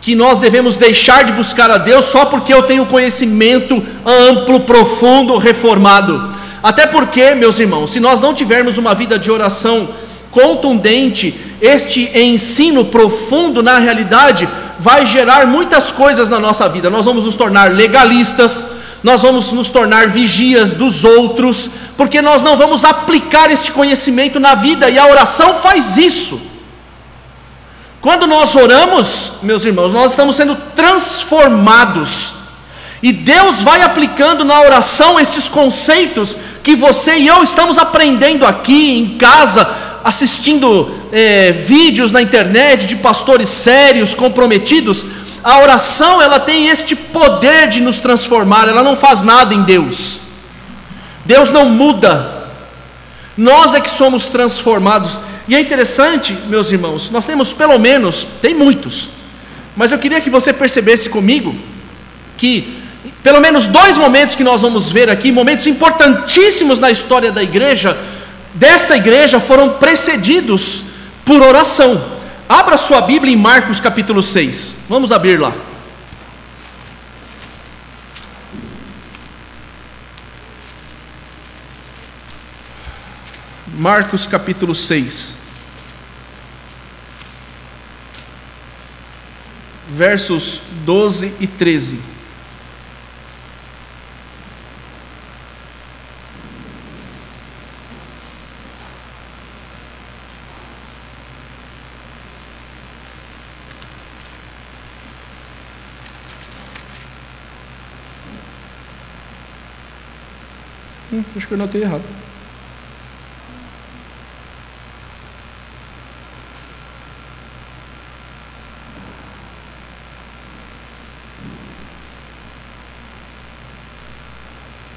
[0.00, 5.36] que nós devemos deixar de buscar a Deus só porque eu tenho conhecimento amplo, profundo,
[5.38, 6.34] reformado.
[6.62, 9.88] Até porque, meus irmãos, se nós não tivermos uma vida de oração
[10.30, 16.88] contundente, este ensino profundo na realidade vai gerar muitas coisas na nossa vida.
[16.88, 18.66] Nós vamos nos tornar legalistas,
[19.02, 24.54] nós vamos nos tornar vigias dos outros, porque nós não vamos aplicar este conhecimento na
[24.54, 26.40] vida, e a oração faz isso.
[28.00, 32.32] Quando nós oramos, meus irmãos, nós estamos sendo transformados,
[33.02, 38.98] e Deus vai aplicando na oração estes conceitos que você e eu estamos aprendendo aqui
[38.98, 45.04] em casa, assistindo é, vídeos na internet de pastores sérios, comprometidos,
[45.42, 50.18] a oração ela tem este poder de nos transformar, ela não faz nada em Deus.
[51.24, 52.48] Deus não muda.
[53.36, 55.20] Nós é que somos transformados.
[55.48, 59.08] E é interessante, meus irmãos, nós temos pelo menos, tem muitos,
[59.74, 61.54] mas eu queria que você percebesse comigo
[62.36, 62.80] que
[63.22, 67.96] pelo menos dois momentos que nós vamos ver aqui, momentos importantíssimos na história da igreja,
[68.54, 70.84] desta igreja foram precedidos
[71.24, 72.20] por oração.
[72.48, 74.76] Abra sua Bíblia em Marcos capítulo 6.
[74.88, 75.52] Vamos abrir lá.
[83.80, 85.36] Marcos capítulo 6.
[89.90, 92.19] Versos 12 e 13.
[111.50, 112.04] Que eu notei errado.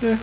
[0.03, 0.17] É.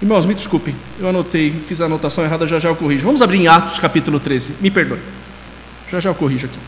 [0.00, 3.04] Irmãos, me desculpem, eu anotei, fiz a anotação errada, já já eu corrijo.
[3.04, 5.21] Vamos abrir em Atos capítulo 13, me perdoe.
[5.92, 6.58] Já já eu corrijo aqui.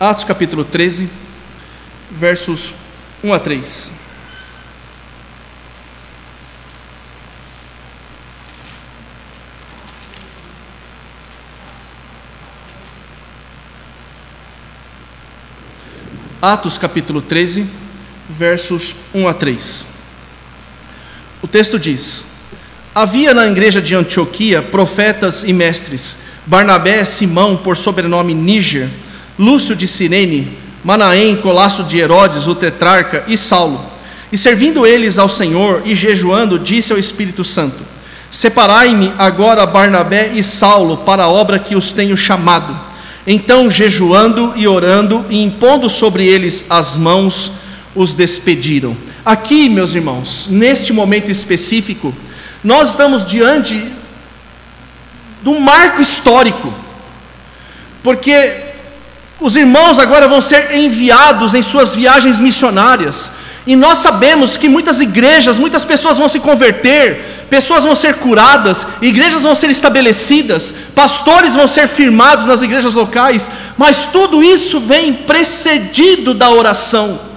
[0.00, 1.10] Atos capítulo 13,
[2.10, 2.74] versos
[3.22, 3.92] 1 a 3.
[16.40, 17.66] Atos capítulo 13,
[18.30, 19.86] versos 1 a 3.
[21.42, 22.24] O texto diz:
[22.94, 28.88] Havia na igreja de Antioquia profetas e mestres Barnabé, Simão, por sobrenome Níger,
[29.38, 33.80] Lúcio de Cirene, Manaém, Colasso de Herodes, o tetrarca, e Saulo.
[34.30, 37.82] E servindo eles ao Senhor e jejuando, disse ao Espírito Santo:
[38.30, 42.76] Separai-me agora Barnabé e Saulo para a obra que os tenho chamado.
[43.26, 47.50] Então, jejuando e orando e impondo sobre eles as mãos,
[47.94, 48.94] os despediram.
[49.24, 52.14] Aqui, meus irmãos, neste momento específico,
[52.62, 53.82] nós estamos diante
[55.44, 56.72] de um marco histórico,
[58.02, 58.62] porque
[59.38, 63.30] os irmãos agora vão ser enviados em suas viagens missionárias,
[63.66, 68.86] e nós sabemos que muitas igrejas, muitas pessoas vão se converter, pessoas vão ser curadas,
[69.02, 75.12] igrejas vão ser estabelecidas, pastores vão ser firmados nas igrejas locais, mas tudo isso vem
[75.12, 77.33] precedido da oração.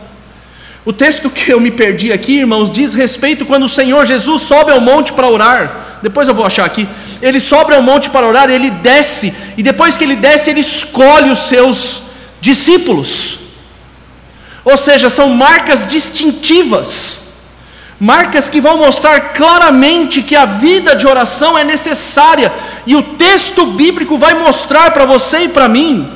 [0.87, 4.71] O texto que eu me perdi aqui, irmãos, diz respeito quando o Senhor Jesus sobe
[4.71, 5.99] ao monte para orar.
[6.01, 6.87] Depois eu vou achar aqui
[7.21, 11.29] ele sobe ao monte para orar, ele desce, e depois que ele desce, ele escolhe
[11.29, 12.03] os seus
[12.39, 13.39] discípulos.
[14.63, 17.27] Ou seja, são marcas distintivas,
[17.99, 22.51] marcas que vão mostrar claramente que a vida de oração é necessária,
[22.85, 26.13] e o texto bíblico vai mostrar para você e para mim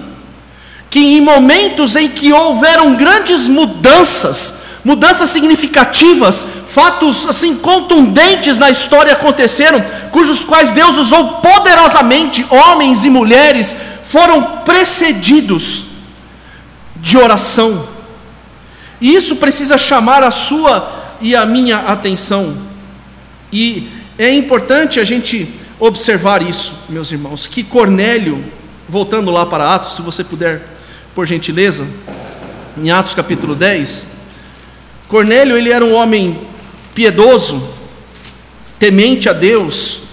[0.89, 9.13] que em momentos em que houveram grandes mudanças, mudanças significativas, fatos assim contundentes na história
[9.13, 15.85] aconteceram, cujos quais Deus usou poderosamente, homens e mulheres foram precedidos
[16.95, 17.87] de oração.
[18.99, 22.55] E isso precisa chamar a sua e a minha atenção.
[23.51, 25.47] E é importante a gente
[25.79, 28.43] observar isso, meus irmãos, que Cornélio,
[28.87, 30.61] voltando lá para Atos, se você puder,
[31.15, 31.87] por gentileza,
[32.77, 34.05] em Atos capítulo 10,
[35.11, 36.39] Cornélio ele era um homem
[36.95, 37.61] piedoso,
[38.79, 40.03] temente a Deus,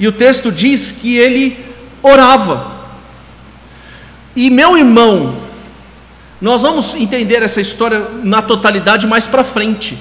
[0.00, 1.62] e o texto diz que ele
[2.02, 2.72] orava.
[4.34, 5.36] E meu irmão,
[6.40, 9.98] nós vamos entender essa história na totalidade mais para frente.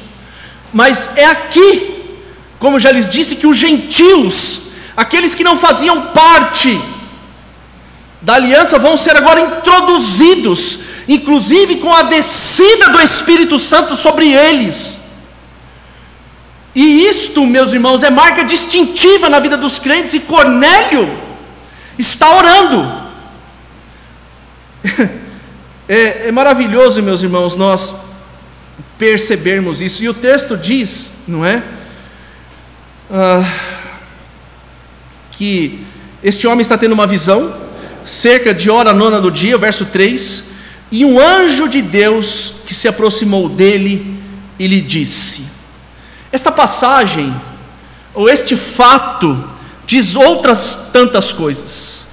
[0.72, 1.94] Mas é aqui,
[2.58, 4.62] como já lhes disse, que os gentios,
[4.96, 6.82] aqueles que não faziam parte
[8.22, 10.80] da aliança, vão ser agora introduzidos,
[11.14, 15.02] inclusive com a descida do Espírito Santo sobre eles.
[16.74, 21.10] E isto, meus irmãos, é marca distintiva na vida dos crentes, e Cornélio
[21.98, 23.02] está orando.
[25.90, 27.94] É, é maravilhoso, meus irmãos, nós
[28.98, 30.02] percebermos isso.
[30.02, 31.62] E o texto diz, não é?
[33.12, 33.44] Ah,
[35.32, 35.86] que
[36.24, 37.54] este homem está tendo uma visão,
[38.06, 40.51] cerca de hora nona do dia, verso 3,
[40.92, 44.18] e um anjo de Deus que se aproximou dele
[44.60, 45.46] e lhe disse:
[46.32, 47.34] Esta passagem,
[48.14, 49.50] ou este fato,
[49.86, 52.06] diz outras tantas coisas,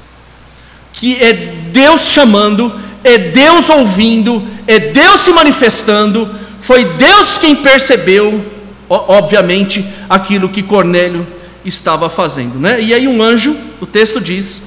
[0.93, 8.45] que é Deus chamando, é Deus ouvindo, é Deus se manifestando, foi Deus quem percebeu,
[8.89, 11.27] obviamente, aquilo que Cornélio
[11.65, 12.81] estava fazendo, né?
[12.81, 14.63] E aí um anjo, o texto diz,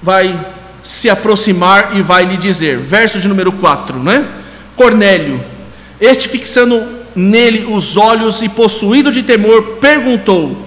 [0.00, 0.38] vai
[0.82, 4.28] se aproximar e vai lhe dizer, verso de número 4, né?
[4.74, 5.42] Cornélio,
[6.00, 6.82] este fixando
[7.14, 10.66] nele os olhos e possuído de temor, perguntou: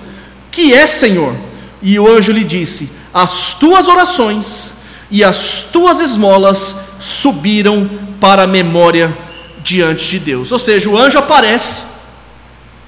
[0.49, 1.35] Que é, Senhor?
[1.81, 4.73] E o anjo lhe disse: As tuas orações
[5.11, 9.15] e as tuas esmolas subiram para a memória
[9.63, 10.51] diante de Deus.
[10.51, 11.83] Ou seja, o anjo aparece,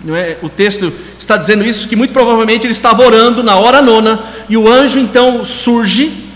[0.03, 0.37] não é?
[0.41, 4.55] o texto está dizendo isso, que muito provavelmente ele estava orando na hora nona, e
[4.55, 6.26] o anjo então surge,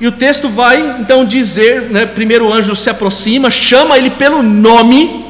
[0.00, 4.42] e o texto vai então dizer: né, primeiro o anjo se aproxima, chama ele pelo
[4.42, 5.24] nome,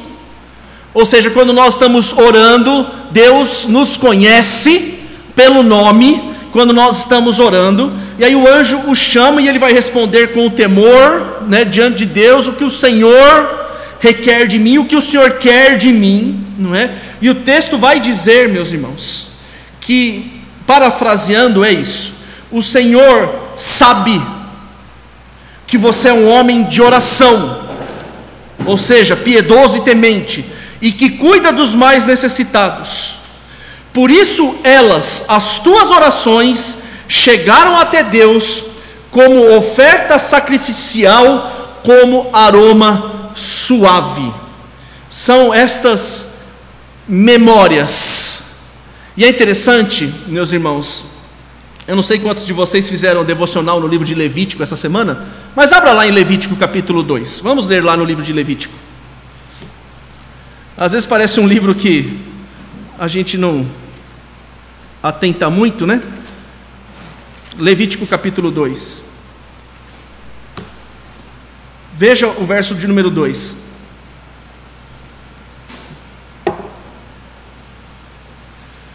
[0.93, 4.99] ou seja, quando nós estamos orando, Deus nos conhece
[5.35, 9.73] pelo nome, quando nós estamos orando, e aí o anjo o chama e ele vai
[9.73, 13.57] responder com o temor, né, diante de Deus, o que o Senhor
[13.99, 16.91] requer de mim, o que o Senhor quer de mim, não é?
[17.21, 19.27] E o texto vai dizer, meus irmãos,
[19.81, 22.13] que, parafraseando, é isso:
[22.51, 24.21] o Senhor sabe
[25.69, 27.59] que você é um homem de oração,
[28.65, 30.43] ou seja, piedoso e temente,
[30.81, 33.17] e que cuida dos mais necessitados.
[33.93, 38.63] Por isso, elas, as tuas orações, chegaram até Deus
[39.11, 44.33] como oferta sacrificial, como aroma suave.
[45.07, 46.29] São estas
[47.07, 48.55] memórias.
[49.15, 51.05] E é interessante, meus irmãos,
[51.87, 55.73] eu não sei quantos de vocês fizeram devocional no livro de Levítico essa semana, mas
[55.73, 57.39] abra lá em Levítico capítulo 2.
[57.39, 58.73] Vamos ler lá no livro de Levítico.
[60.77, 62.19] Às vezes parece um livro que
[62.97, 63.67] a gente não
[65.01, 66.01] atenta muito, né?
[67.57, 69.03] Levítico capítulo 2.
[71.93, 73.55] Veja o verso de número 2.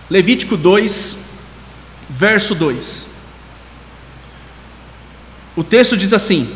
[0.08, 1.18] Levítico 2,
[2.08, 3.13] verso 2.
[5.56, 6.48] O texto diz assim: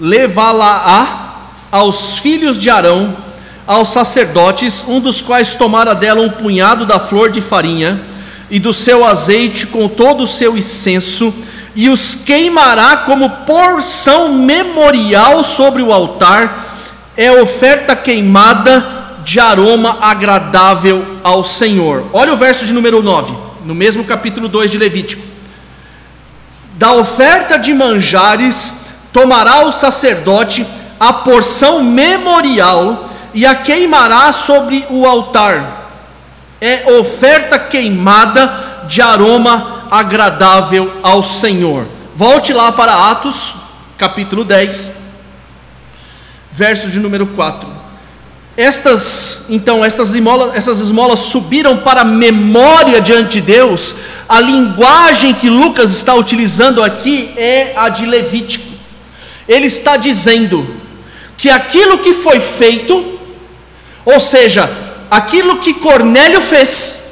[0.00, 1.26] Levá-la-á
[1.70, 3.16] aos filhos de Arão,
[3.66, 8.00] aos sacerdotes, um dos quais tomara dela um punhado da flor de farinha
[8.50, 11.34] e do seu azeite com todo o seu incenso,
[11.74, 16.64] e os queimará como porção memorial sobre o altar,
[17.16, 22.06] é oferta queimada de aroma agradável ao Senhor.
[22.12, 25.35] Olha o verso de número 9, no mesmo capítulo 2 de Levítico.
[26.76, 28.74] Da oferta de manjares
[29.10, 30.66] tomará o sacerdote
[31.00, 35.90] a porção memorial e a queimará sobre o altar.
[36.60, 41.86] É oferta queimada de aroma agradável ao Senhor.
[42.14, 43.54] Volte lá para Atos,
[43.96, 44.92] capítulo 10,
[46.52, 47.75] verso de número 4.
[48.56, 53.96] Estas, então, estas esmolas, essas esmolas subiram para a memória diante de Deus.
[54.28, 58.72] A linguagem que Lucas está utilizando aqui é a de Levítico.
[59.46, 60.66] Ele está dizendo
[61.36, 63.18] que aquilo que foi feito,
[64.04, 64.70] ou seja,
[65.10, 67.02] aquilo que Cornélio fez,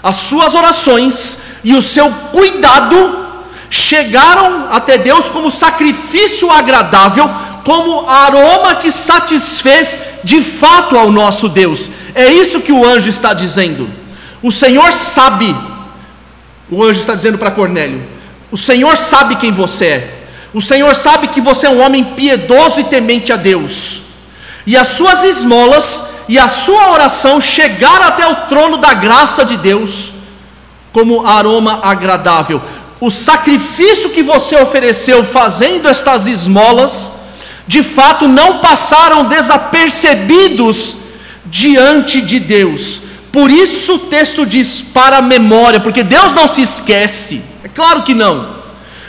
[0.00, 3.26] as suas orações, e o seu cuidado
[3.68, 7.28] chegaram até Deus como sacrifício agradável,
[7.68, 11.90] como aroma que satisfez de fato ao nosso Deus.
[12.14, 13.90] É isso que o anjo está dizendo.
[14.42, 15.54] O Senhor sabe,
[16.70, 18.02] o anjo está dizendo para Cornélio:
[18.50, 20.14] o Senhor sabe quem você é.
[20.54, 24.00] O Senhor sabe que você é um homem piedoso e temente a Deus.
[24.66, 29.58] E as suas esmolas e a sua oração chegaram até o trono da graça de
[29.58, 30.14] Deus
[30.90, 32.62] como aroma agradável.
[32.98, 37.17] O sacrifício que você ofereceu fazendo estas esmolas,
[37.68, 40.96] de fato não passaram desapercebidos
[41.44, 43.02] diante de Deus.
[43.30, 47.42] Por isso o texto diz para a memória, porque Deus não se esquece.
[47.62, 48.56] É claro que não.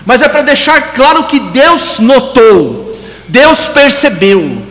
[0.05, 2.99] Mas é para deixar claro que Deus notou,
[3.29, 4.61] Deus percebeu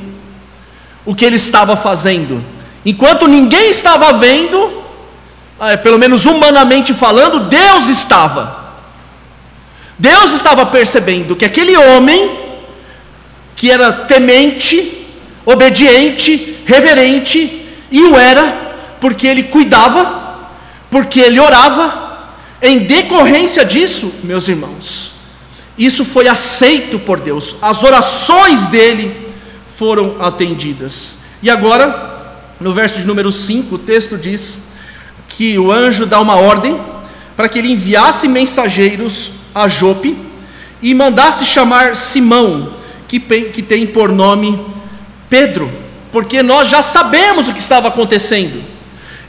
[1.07, 2.45] o que ele estava fazendo.
[2.85, 4.83] Enquanto ninguém estava vendo,
[5.61, 8.59] é, pelo menos humanamente falando, Deus estava.
[9.99, 12.48] Deus estava percebendo que aquele homem,
[13.59, 15.05] que era temente,
[15.45, 20.49] obediente, reverente, e o era, porque ele cuidava,
[20.89, 22.29] porque ele orava,
[22.63, 25.11] em decorrência disso, meus irmãos,
[25.77, 29.27] isso foi aceito por Deus, as orações dele
[29.77, 31.17] foram atendidas.
[31.43, 34.69] E agora, no verso de número 5, o texto diz
[35.31, 36.81] que o anjo dá uma ordem
[37.37, 40.17] para que ele enviasse mensageiros a Jope
[40.81, 42.78] e mandasse chamar Simão,
[43.09, 44.61] que, que tem por nome
[45.29, 45.71] Pedro,
[46.13, 48.63] porque nós já sabemos o que estava acontecendo.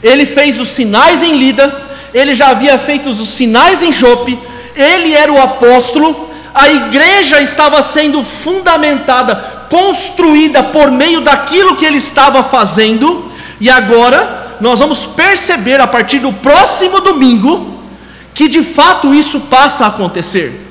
[0.02, 4.38] Ele fez os sinais em Lida, ele já havia feito os sinais em Jope,
[4.74, 9.34] ele era o apóstolo, a igreja estava sendo fundamentada,
[9.68, 16.18] construída por meio daquilo que ele estava fazendo, e agora nós vamos perceber a partir
[16.18, 17.78] do próximo domingo
[18.34, 20.69] que de fato isso passa a acontecer.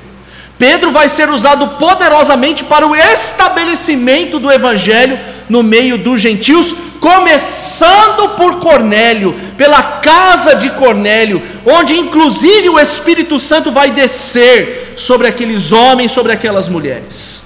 [0.60, 8.36] Pedro vai ser usado poderosamente para o estabelecimento do evangelho no meio dos gentios, começando
[8.36, 15.72] por Cornélio, pela casa de Cornélio, onde inclusive o Espírito Santo vai descer sobre aqueles
[15.72, 17.43] homens, sobre aquelas mulheres.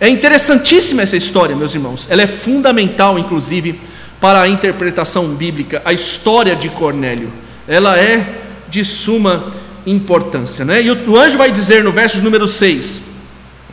[0.00, 2.06] É interessantíssima essa história, meus irmãos.
[2.08, 3.80] Ela é fundamental, inclusive,
[4.20, 7.32] para a interpretação bíblica, a história de Cornélio.
[7.66, 8.24] Ela é
[8.68, 9.52] de suma
[9.86, 10.64] importância.
[10.64, 10.82] Né?
[10.82, 13.02] E o, anjo vai dizer no verso número 6: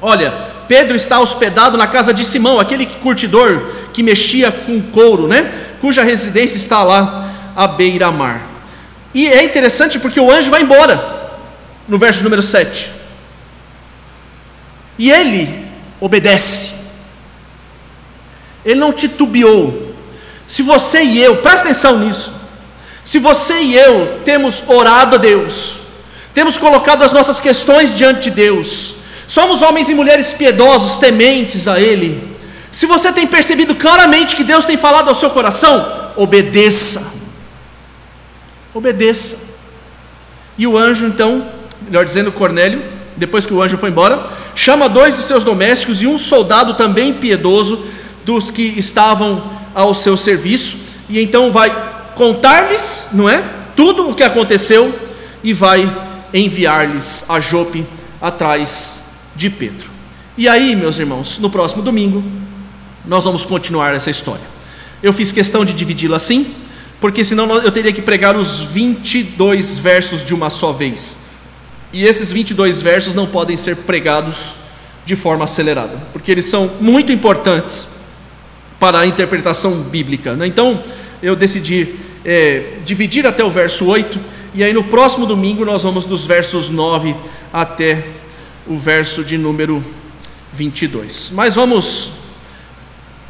[0.02, 0.34] Olha,
[0.68, 3.62] Pedro está hospedado na casa de Simão, aquele curtidor
[3.94, 5.52] que mexia com couro, né?
[5.82, 8.48] cuja residência está lá à beira-mar.
[9.14, 11.32] E é interessante porque o anjo vai embora,
[11.88, 12.92] no verso número 7.
[14.98, 15.66] E ele
[16.00, 16.72] obedece,
[18.64, 19.96] ele não titubeou.
[20.48, 22.34] Se você e eu, presta atenção nisso,
[23.04, 25.79] se você e eu temos orado a Deus,
[26.40, 28.94] temos colocado as nossas questões diante de Deus,
[29.28, 32.34] somos homens e mulheres piedosos, tementes a Ele.
[32.72, 35.86] Se você tem percebido claramente que Deus tem falado ao seu coração,
[36.16, 37.14] obedeça.
[38.74, 39.58] Obedeça.
[40.58, 41.46] E o anjo, então,
[41.82, 42.86] melhor dizendo, Cornélio,
[43.18, 44.26] depois que o anjo foi embora,
[44.56, 47.86] chama dois de seus domésticos e um soldado também piedoso
[48.24, 49.44] dos que estavam
[49.76, 50.78] ao seu serviço,
[51.10, 51.70] e então vai
[52.16, 53.44] contar-lhes, não é?
[53.76, 54.98] Tudo o que aconteceu
[55.44, 57.86] e vai enviar-lhes a Jope
[58.22, 59.02] atrás
[59.36, 59.90] de Pedro.
[60.38, 62.24] E aí, meus irmãos, no próximo domingo,
[63.06, 64.44] nós vamos continuar essa história.
[65.02, 66.54] Eu fiz questão de dividi-la assim,
[67.00, 71.18] porque senão eu teria que pregar os 22 versos de uma só vez.
[71.92, 74.38] E esses 22 versos não podem ser pregados
[75.06, 77.88] de forma acelerada, porque eles são muito importantes
[78.80, 80.36] para a interpretação bíblica.
[80.36, 80.46] Né?
[80.46, 80.84] Então,
[81.22, 84.20] eu decidi é, dividir até o verso 8,
[84.54, 87.16] e aí no próximo domingo nós vamos dos versos 9
[87.54, 88.06] até
[88.68, 89.84] o verso de número
[90.54, 91.32] 22.
[91.34, 92.12] Mas vamos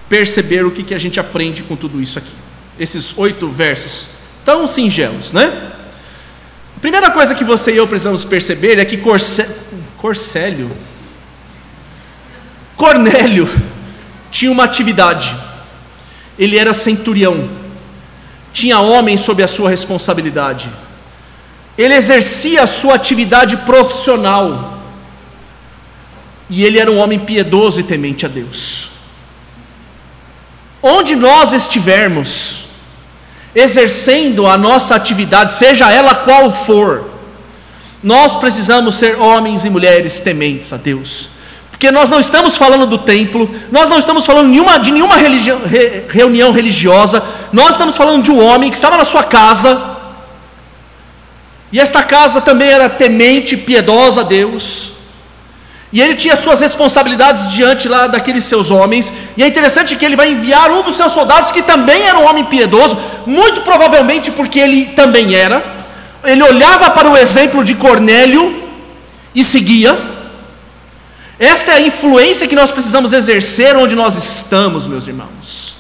[0.07, 2.33] perceber o que, que a gente aprende com tudo isso aqui.
[2.79, 4.07] Esses oito versos
[4.43, 5.71] tão singelos, né?
[6.75, 9.47] A primeira coisa que você e eu precisamos perceber é que Corcé...
[9.97, 10.71] Corcélio,
[12.77, 13.49] Cornélio,
[14.31, 15.35] tinha uma atividade.
[16.37, 17.59] Ele era centurião
[18.59, 20.69] tinha homens sob a sua responsabilidade.
[21.79, 24.79] Ele exercia a sua atividade profissional.
[26.49, 28.89] E ele era um homem piedoso e temente a Deus.
[30.83, 32.65] Onde nós estivermos,
[33.55, 37.09] exercendo a nossa atividade, seja ela qual for,
[38.03, 41.29] nós precisamos ser homens e mulheres tementes a Deus.
[41.71, 46.03] Porque nós não estamos falando do templo, nós não estamos falando nenhuma, de nenhuma re,
[46.09, 47.23] reunião religiosa,
[47.53, 49.88] nós estamos falando de um homem que estava na sua casa,
[51.71, 54.91] e esta casa também era temente, piedosa a Deus,
[55.91, 59.11] E ele tinha suas responsabilidades diante lá daqueles seus homens.
[59.35, 62.27] E é interessante que ele vai enviar um dos seus soldados, que também era um
[62.27, 62.95] homem piedoso,
[63.25, 65.63] muito provavelmente porque ele também era.
[66.23, 68.63] Ele olhava para o exemplo de Cornélio
[69.33, 69.97] e seguia.
[71.39, 75.75] Esta é a influência que nós precisamos exercer onde nós estamos, meus irmãos.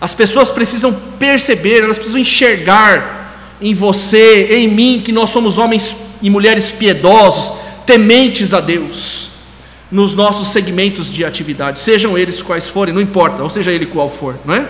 [0.00, 3.27] As pessoas precisam perceber, elas precisam enxergar
[3.60, 7.52] em você, em mim, que nós somos homens e mulheres piedosos,
[7.84, 9.28] tementes a Deus,
[9.90, 14.10] nos nossos segmentos de atividade, sejam eles quais forem, não importa, ou seja ele qual
[14.10, 14.66] for, não é?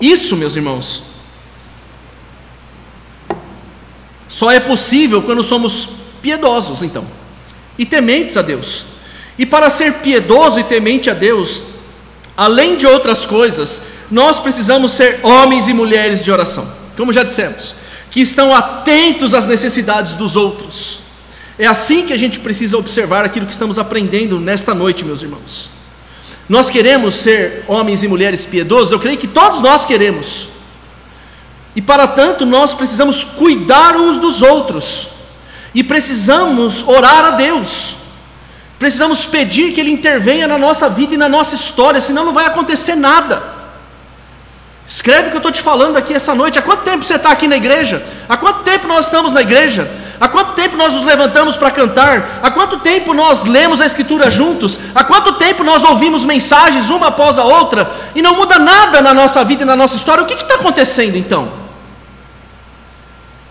[0.00, 1.02] Isso, meus irmãos,
[4.28, 5.88] só é possível quando somos
[6.22, 7.06] piedosos, então,
[7.78, 8.84] e tementes a Deus.
[9.38, 11.62] E para ser piedoso e temente a Deus,
[12.36, 16.70] além de outras coisas, nós precisamos ser homens e mulheres de oração,
[17.00, 17.74] como já dissemos,
[18.10, 21.00] que estão atentos às necessidades dos outros.
[21.58, 25.70] É assim que a gente precisa observar aquilo que estamos aprendendo nesta noite, meus irmãos.
[26.46, 30.48] Nós queremos ser homens e mulheres piedosos, eu creio que todos nós queremos.
[31.74, 35.08] E para tanto, nós precisamos cuidar uns dos outros.
[35.74, 37.94] E precisamos orar a Deus.
[38.78, 42.44] Precisamos pedir que Ele intervenha na nossa vida e na nossa história, senão não vai
[42.44, 43.49] acontecer nada.
[44.90, 46.58] Escreve o que eu estou te falando aqui essa noite.
[46.58, 48.04] Há quanto tempo você está aqui na igreja?
[48.28, 49.88] Há quanto tempo nós estamos na igreja?
[50.20, 52.40] Há quanto tempo nós nos levantamos para cantar?
[52.42, 54.80] Há quanto tempo nós lemos a Escritura juntos?
[54.92, 59.14] Há quanto tempo nós ouvimos mensagens uma após a outra e não muda nada na
[59.14, 60.24] nossa vida e na nossa história?
[60.24, 61.52] O que está acontecendo então?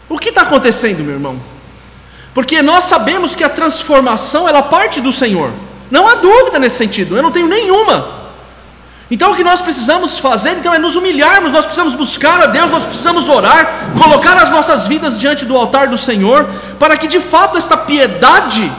[0.09, 1.41] O que está acontecendo, meu irmão?
[2.33, 5.53] Porque nós sabemos que a transformação ela parte do Senhor.
[5.89, 8.18] Não há dúvida nesse sentido, eu não tenho nenhuma.
[9.11, 12.69] Então o que nós precisamos fazer então é nos humilharmos, nós precisamos buscar a Deus,
[12.69, 16.47] nós precisamos orar, colocar as nossas vidas diante do altar do Senhor,
[16.77, 18.71] para que de fato esta piedade,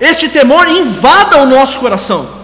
[0.00, 2.38] este temor invada o nosso coração.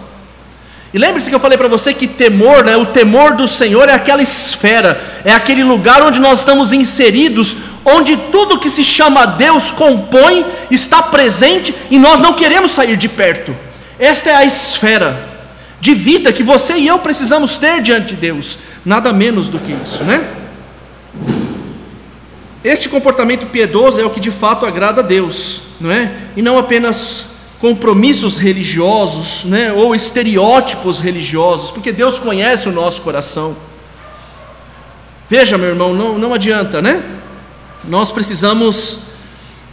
[0.93, 3.95] E lembre-se que eu falei para você que temor, né, o temor do Senhor é
[3.95, 9.71] aquela esfera, é aquele lugar onde nós estamos inseridos, onde tudo que se chama Deus
[9.71, 13.55] compõe, está presente e nós não queremos sair de perto.
[14.01, 15.34] Esta é a esfera
[15.85, 18.57] de vida que você e eu precisamos ter diante de Deus,
[18.87, 20.27] nada menos do que isso, né?
[22.65, 26.11] Este comportamento piedoso é o que de fato agrada a Deus, não é?
[26.35, 27.27] E não apenas
[27.61, 29.75] compromissos religiosos, né?
[29.75, 33.55] Ou estereótipos religiosos, porque Deus conhece o nosso coração.
[35.29, 37.03] Veja, meu irmão, não, não adianta, né?
[37.87, 39.01] Nós precisamos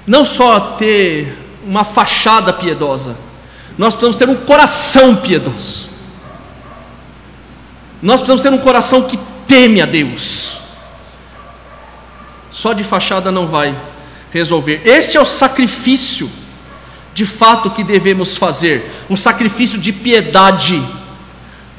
[0.06, 3.16] não só ter uma fachada piedosa,
[3.78, 5.91] nós precisamos ter um coração piedoso.
[8.02, 10.60] Nós precisamos ter um coração que teme a Deus.
[12.50, 13.76] Só de fachada não vai
[14.32, 14.82] resolver.
[14.86, 16.30] Este é o sacrifício,
[17.14, 20.82] de fato, que devemos fazer um sacrifício de piedade,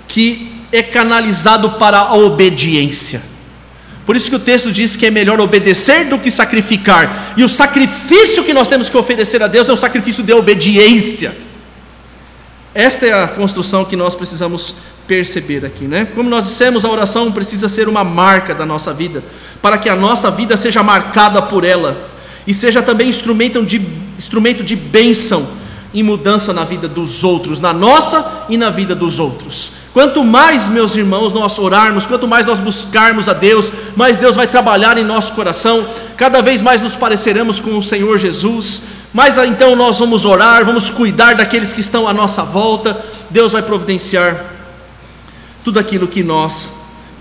[0.06, 3.22] que é canalizado para a obediência.
[4.06, 7.34] Por isso que o texto diz que é melhor obedecer do que sacrificar.
[7.36, 11.34] E o sacrifício que nós temos que oferecer a Deus é um sacrifício de obediência.
[12.74, 14.74] Esta é a construção que nós precisamos
[15.06, 16.06] perceber aqui, né?
[16.14, 19.22] Como nós dissemos, a oração precisa ser uma marca da nossa vida,
[19.60, 22.08] para que a nossa vida seja marcada por ela
[22.46, 23.80] e seja também instrumento de,
[24.16, 25.46] instrumento de bênção
[25.92, 29.72] e mudança na vida dos outros, na nossa e na vida dos outros.
[29.92, 34.46] Quanto mais, meus irmãos, nós orarmos, quanto mais nós buscarmos a Deus, mais Deus vai
[34.46, 38.80] trabalhar em nosso coração, cada vez mais nos pareceremos com o Senhor Jesus,
[39.12, 43.62] mais então nós vamos orar, vamos cuidar daqueles que estão à nossa volta, Deus vai
[43.62, 44.52] providenciar
[45.62, 46.72] tudo aquilo que nós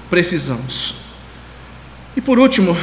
[0.09, 0.95] precisamos.
[2.15, 2.77] E por último,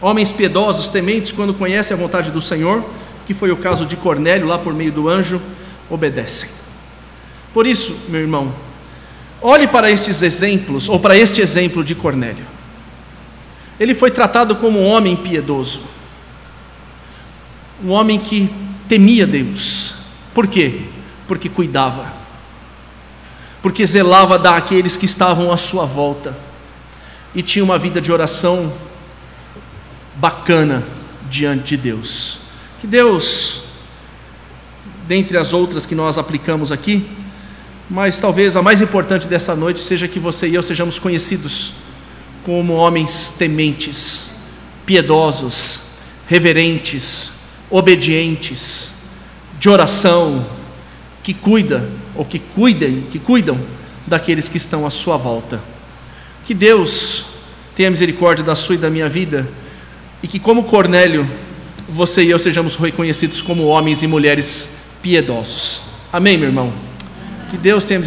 [0.00, 2.84] homens piedosos, tementes, quando conhecem a vontade do Senhor,
[3.26, 5.40] que foi o caso de Cornélio, lá por meio do anjo,
[5.88, 6.48] obedecem.
[7.52, 8.54] Por isso, meu irmão,
[9.40, 12.46] olhe para estes exemplos, ou para este exemplo de Cornélio.
[13.78, 15.82] Ele foi tratado como um homem piedoso,
[17.84, 18.50] um homem que
[18.88, 19.94] temia Deus.
[20.34, 20.82] Por quê?
[21.26, 22.22] Porque cuidava
[23.62, 26.36] porque zelava daqueles que estavam à sua volta
[27.32, 28.72] e tinha uma vida de oração
[30.16, 30.82] bacana
[31.30, 32.40] diante de Deus.
[32.80, 33.62] Que Deus,
[35.06, 37.08] dentre as outras que nós aplicamos aqui,
[37.88, 41.72] mas talvez a mais importante dessa noite seja que você e eu sejamos conhecidos
[42.44, 44.32] como homens tementes,
[44.84, 47.30] piedosos, reverentes,
[47.72, 49.06] obedientes,
[49.58, 50.46] de oração,
[51.22, 53.58] que cuida ou que cuidem, que cuidam
[54.06, 55.58] daqueles que estão à sua volta.
[56.44, 57.24] Que Deus
[57.74, 59.48] tenha misericórdia da sua e da minha vida
[60.22, 61.28] e que como Cornélio
[61.88, 65.82] você e eu sejamos reconhecidos como homens e mulheres piedosos.
[66.12, 66.72] Amém, meu irmão?
[67.50, 67.98] Que Deus tenha